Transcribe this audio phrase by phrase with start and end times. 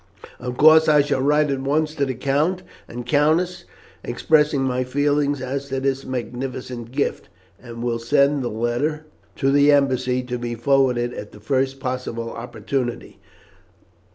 [0.39, 3.65] Of course, I shall write at once to the count and countess
[4.03, 7.29] expressing my feelings as to this magnificent gift,
[7.61, 12.31] and will send the letter to the embassy to be forwarded at the first possible
[12.31, 13.19] opportunity.